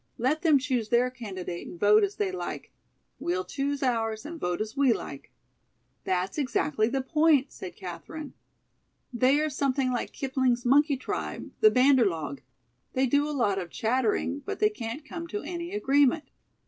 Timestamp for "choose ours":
3.45-4.25